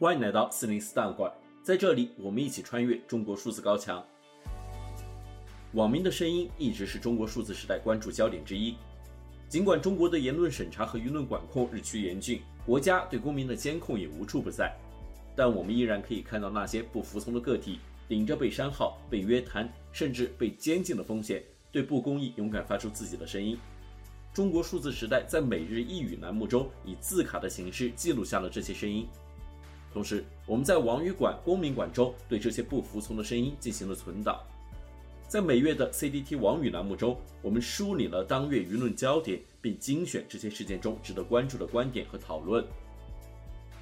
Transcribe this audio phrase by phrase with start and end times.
[0.00, 1.28] 欢迎来到四零四档案馆，
[1.60, 4.00] 在这里我们一起穿越中国数字高墙。
[5.72, 8.76] 网民的声音一直是中国数字时代关注焦点之一。
[9.48, 14.72] 尽管中国的言论审查和舆论管控日趋严峻，国家对公民的监控也无处不在，
[15.34, 21.42] 但我们依然可以看到那些不服从的个体，顶着被删号、被约谈，甚至被监禁的风险，
[21.72, 23.58] 对不公义勇敢发出自己的声音。
[24.32, 29.04] 中国数字时代在每日一语栏目中以字卡的形式记录下了这些声音。
[29.92, 34.38] 同时，我们在网语馆、公民馆中对这些不服从的声音进行了存档。
[35.26, 42.64] 在每月的 CDT 网语栏目中，我们梳理了当月舆论焦点，并精选这些事件中值得关注的观点和讨论。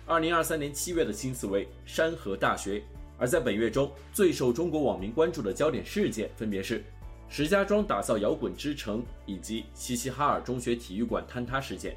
[0.06, 2.82] 二零二三年七月的新词为山河大学，
[3.18, 6.82] 而在本月中最受中国网民关注的焦点事件分别是。
[7.28, 11.96] 石家庄打造摇滚之城，以及齐齐哈尔中学体育馆坍塌事件。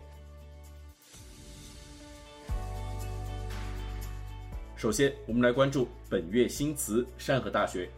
[4.80, 7.90] 首先，我们来关注本月新词“山河大学”。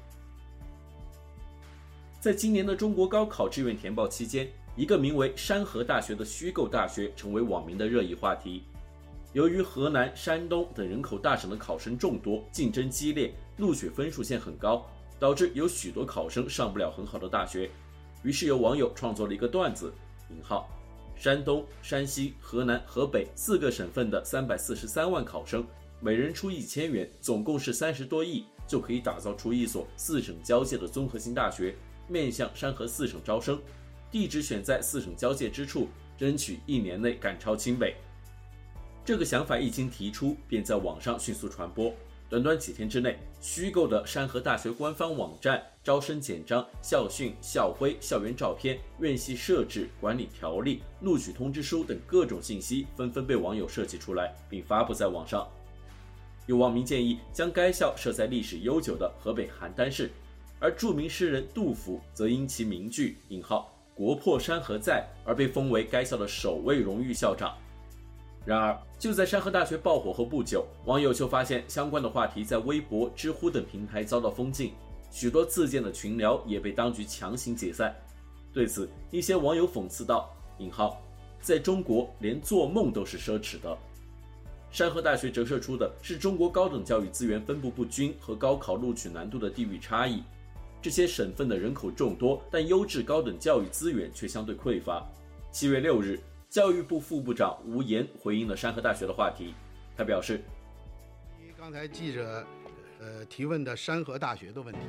[2.19, 8.63] 在今年的中国高考志愿填报期间，一个名为“山河大学”的虚构大学成为网民的热议话题。
[9.31, 14.83] 由于河南、山东等人口大省的考生众多，竞争激烈，录取分数线很高。
[15.19, 17.69] 导致有许多考生上不了很好的大学，
[18.23, 19.93] 于是有网友创作了一个段子：
[20.31, 20.67] 引号，
[21.15, 25.63] 山东、山西、河南、河北四个省份的三百四十三万考生，
[26.03, 31.75] 每人出一千元，总共是三十多亿，就可以打造出一所四省交界的综合性大学，
[32.07, 33.61] 面向山河四省招生，
[34.09, 37.95] 地址选在四省交界之处，争取一年内赶超清北。
[39.05, 41.93] 这个想法一经提出，便在网上迅速传播。
[42.27, 55.47] 短短几天之内，虚构的山河大学官方网站、招生简章、校训、校徽、校园照片、院系设置、管理条例、录取通知书等各种信息纷纷被网友设计出来，并发布在网上。
[56.47, 60.11] 有网民建议将该校设在历史悠久的河北邯郸市，
[60.59, 67.55] 而著名诗人杜甫则因其名句“引号国破山河在”而被封为该校的首位荣誉校长。
[68.43, 74.73] 然而，就在山河大学爆火后不久，网友就发现相关的话题在微博、知乎等平台遭到封禁，
[75.11, 77.95] 许多自建的群聊也被当局强行解散。
[78.51, 80.27] 对此，一些网友讽刺道
[80.57, 80.99] ：“引号，
[81.39, 83.77] 在中国连做梦都是奢侈的。”
[84.71, 90.23] 山河大学折射出的是中国高等教育资源分布不均和高考录取难度的地域差异。
[90.81, 95.05] 这些省份的人口众多，但优质高等教育资源却相对匮乏。
[95.51, 96.19] 七月六日。
[96.49, 99.53] 教育部副部长吴岩回应了山河大学的话题，
[99.95, 100.41] 他表示
[101.57, 102.45] ：“刚才记者
[102.99, 104.81] 呃提问的山河大学的问题，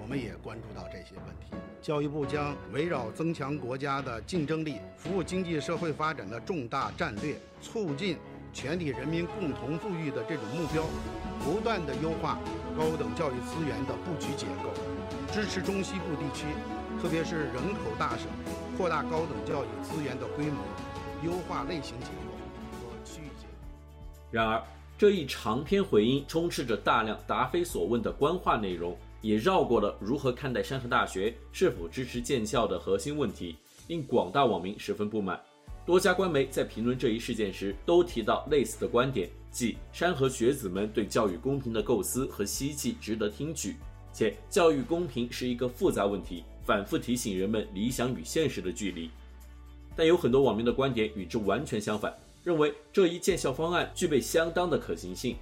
[0.00, 1.56] 我们也关注到这些问题。
[1.82, 8.16] 教育部将围绕增强国家的竞争力、服务经济社会发展的重大战略、促进
[8.60, 10.82] 全体人民共同富裕的这种目标，
[11.44, 12.40] 不断地优化
[12.76, 14.70] 高等教育资源的布局结构，
[15.32, 16.44] 支持中西部地区，
[17.00, 18.26] 特别是人口大省，
[18.76, 20.56] 扩大高等教育资源的规模。”
[21.24, 22.34] 优化类型结构
[22.80, 23.52] 和区域结构。
[24.32, 24.60] 然而，
[24.98, 35.40] 这一长篇回音充斥着大量答非所问的官话内容，也绕过了如何看待山河大学、是否支持建校的核心问题，令广大网民十分不满。
[35.88, 43.74] 多家官媒在评论这一事件时，都提到类似的观点，即山河学子们对教育公平的构思和希冀值得听取，
[44.12, 49.08] 且教育公平是一个复杂问题，反复提醒人们理想与现实的距离。
[49.96, 55.36] 但有很多网民的观点与之完全相反，认为这一建校方案具备相当的可行性。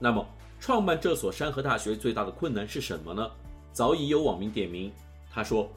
[0.00, 0.26] 那么，
[0.58, 3.30] 创办这所山河大学最大的困难是什么呢？
[3.72, 4.90] 早已有网民点名，
[5.30, 5.70] 他说：“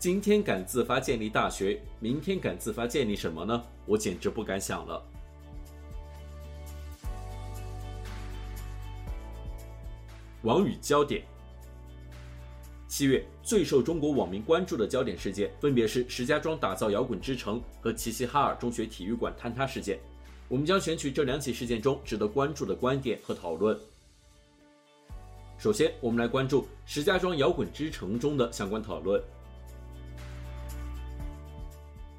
[0.00, 3.62] 今天敢自发建立大学，明天敢自发建立什么呢？
[3.84, 5.04] 我简直不敢想了。”
[10.40, 11.22] 网语焦点。
[12.88, 19.98] 七月最受中国网民关注的焦点事件，分别是石家庄打造摇滚之城和齐齐哈尔中学体育馆坍塌事件。
[20.48, 23.78] 我们将选取这两起事件中值得关注的观点和讨论。
[25.58, 29.22] 首先，我们来关注石家庄摇滚之城中的相关讨论。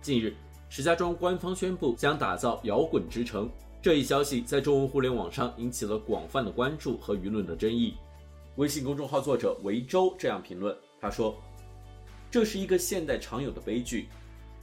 [0.01, 0.33] 近日，
[0.67, 3.47] 石家庄官方宣布将打造摇滚之城，
[3.83, 7.93] 这一消息在中文互联网上引起了广泛的关注和舆论的争议。
[8.55, 11.39] 微信公众号作者维州这样评论：“他说，
[12.31, 14.07] 这是一个现代常有的悲剧。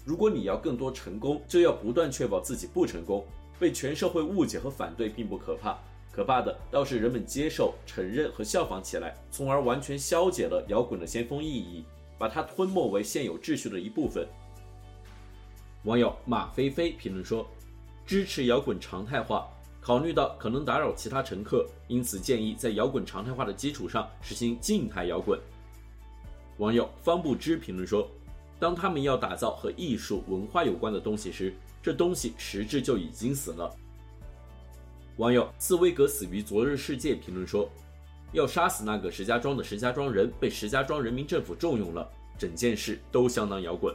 [0.05, 3.25] 如果你要更多成功，就要不断确保自己不成功。
[3.61, 5.79] 被全社会误解和反对并不可怕，
[6.11, 11.85] 可怕的倒是人们接受、承认和效仿起来，从而完全消解了摇滚的先锋意义，
[12.19, 14.27] 把它吞没为现有秩序的一部分。”
[15.89, 17.49] 网友马飞飞评论说
[18.05, 19.49] ：“支持摇滚常态化。”
[19.81, 25.41] 考虑到可能打扰其他乘客，因此建议在摇滚常态化的基础上实行静态摇滚。
[26.59, 28.07] 网友方不知评论说
[28.61, 33.75] ：“当他们要打造和艺术文化有关的东西时，这东西实质就已经死了。”
[35.17, 37.67] 网友斯威格死于昨日世界评论说
[38.33, 42.07] ：“要杀死那个石家庄的石家庄人，被石家庄人民政府重用了，
[42.37, 43.95] 整件事都相当摇滚。”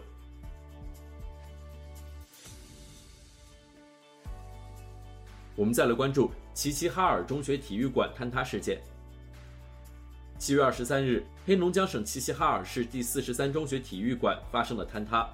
[5.56, 8.82] 我们再来关注齐齐哈尔中学体育馆坍塌事件。
[10.40, 15.30] 七月二十三日，黑龙江省齐齐哈尔市第四十三中学体育馆发生了坍塌。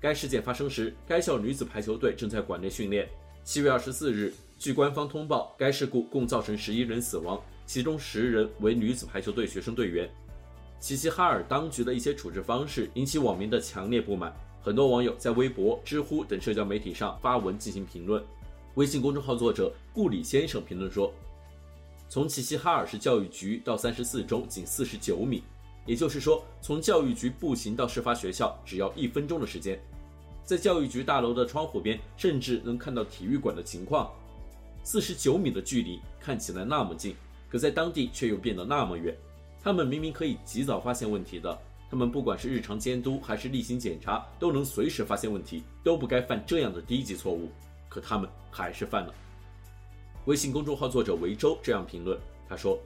[0.00, 3.08] 该事件发生时，该校女子排球队正在馆内训练。
[3.42, 10.08] 七月二十四日，据官方通报，该事故共造成十一人死亡，其中十人为女子排球队学生队员。
[10.78, 14.32] 齐齐哈尔当局的一些处置方式引起网民的强烈不满，
[14.62, 18.22] 很多网友在微博、知乎等社交媒体上发文进行评论。
[18.74, 21.12] 微信公众号作者顾里先生评论说
[22.10, 25.44] ：“从齐齐哈尔市教育局到三十四中仅四十九米，
[25.86, 29.80] 也就是说，从教育局步行到事发学校只要一分钟的时间。
[30.44, 34.10] 在教育局大楼的窗户边，甚至能看到体育馆的情况。
[34.82, 37.14] 四十九米的距离看起来那么近，
[37.48, 39.16] 可在当地却又变得那么远。
[39.62, 41.56] 他们明明可以及早发现问题的，
[41.88, 47.48] 他们不管是日常监督还是例行检查，都能随时发现问题，都不该犯这样的低级错误。”
[47.94, 49.14] 可他们还是犯了。
[50.24, 52.18] 微信公众号作者维州这样评论，
[52.48, 52.76] 他说：“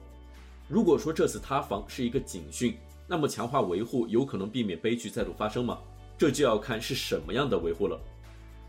[0.69, 2.77] 如果说这次塌房是一个警讯，
[3.07, 5.79] 那么强化维护有可能避免悲剧再度发生吗？
[6.15, 7.99] 这就要看是什么样的维护了。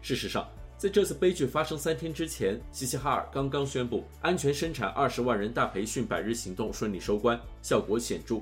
[0.00, 0.48] 事实上，
[0.78, 8.40] 在这次悲剧发生三天之前，齐齐哈尔刚刚宣布安全生产二十万人大培训百日行动顺利收官，效果显著。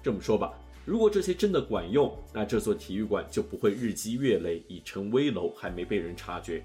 [0.00, 0.52] 这么说吧，
[0.84, 6.62] 如果这些真的管用，那这座体育馆就不会日积月累已成危楼，还没被人察觉。”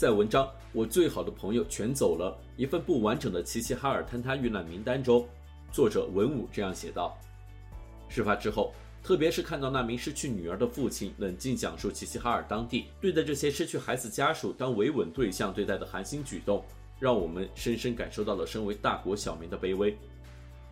[0.00, 5.28] 在文章《我最好的朋友全走了》一份不完整的齐齐哈尔坍塌遇难名单中，
[5.70, 7.14] 作者文武这样写道：
[8.08, 16.64] 事发之后，特别是看到那名失去女儿的父亲冷静讲述齐齐哈尔当地对待这些失去孩子家属当维稳对象对待的寒心举动，
[16.98, 19.94] 让我们深深感受到了身为大国小民的卑微。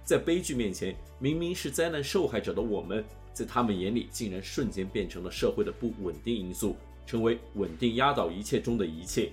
[0.04, 3.04] 在悲剧面前，明明是灾难受害者的我们，
[3.34, 6.74] 在他们眼里竟然瞬间变成了社会的不稳定因素。
[7.08, 9.32] 成为稳定压倒一切中的一切。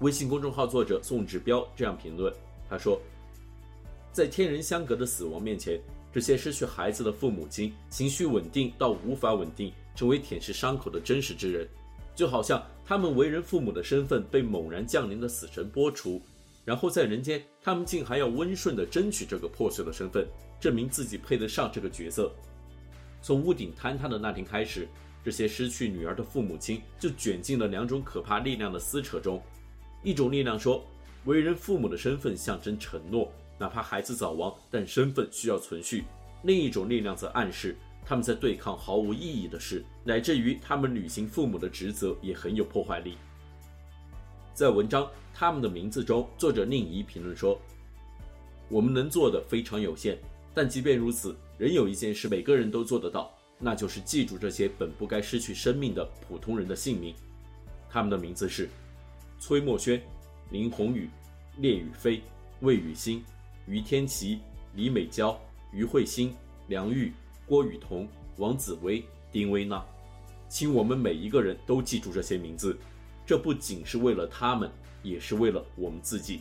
[0.00, 2.32] 微信公众号作者宋志标这样评论
[2.70, 2.98] ：“他说，
[4.14, 5.78] 在天人相隔的死亡面前，
[6.10, 11.68] 这些失去孩子的父母亲情绪稳定到无法稳定，成为舔舐伤口的真实之人，
[12.16, 16.18] 就好像他们为人父母的身份被猛然降临的死神剥除，
[16.64, 20.26] 然后在人间，他们竟还要温顺地争取这个破碎的身份，
[20.58, 22.32] 证明自己配得上这个角色。
[23.20, 24.88] 从屋顶坍塌的那天开始。”
[25.24, 29.40] 这些失去女儿的父母亲就卷进了两种可怕力量的撕扯中，
[30.02, 30.84] 一种力量说，
[31.24, 36.02] 为人父母的身份象征承诺，哪怕孩子早亡，但身份需要存续；
[36.42, 43.16] 另一种力量则暗示他们在对抗毫无意义的事，乃至于他们履行父母的职责也很有破坏力。
[44.52, 47.56] 在文章《他们的名字》中，作者宁怡评论说
[48.68, 50.18] ：“我们能做的非常有限，
[50.52, 53.32] 但即便如此，仍有一件事每个人都做得到。”
[53.64, 57.14] 那就是记住这些本不该失去生命的普通人的姓名，
[57.88, 58.68] 他们的名字是
[59.38, 60.02] 崔墨轩、
[60.50, 61.08] 林宏宇、
[61.56, 62.20] 聂宇飞、
[62.60, 63.24] 魏雨欣、
[63.66, 64.40] 于天琪、
[64.74, 65.40] 李美娇、
[65.72, 66.34] 于慧欣、
[66.66, 67.12] 梁玉、
[67.46, 68.08] 郭雨桐、
[68.38, 69.84] 王紫薇、丁薇娜，
[70.48, 72.76] 请我们每一个人都记住这些名字，
[73.24, 74.68] 这不仅是为了他们，
[75.04, 76.40] 也是为了我们自己。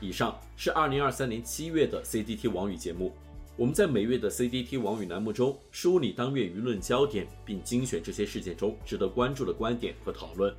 [0.00, 3.12] 以上是二零二三年七月的 CDT 网语节目。
[3.56, 10.54] 我们在每月的 CDT 网语栏目中梳理当月舆论焦点，并精选这些事件中值得关注的观点和讨论。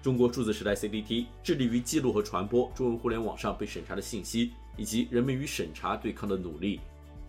[0.00, 6.78] 中国数字时代 CDT 致力于记录和传播中文互联网上被审查的信息，以及人们与审查对抗的努力。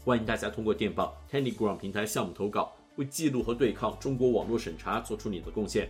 [0.04, 5.90] 欢迎大家通过电报 Telegram 平台项目投稿，为记录和对抗中国网络审查做出你的贡献。